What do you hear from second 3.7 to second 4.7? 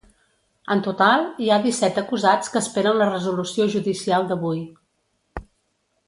judicial d’avui.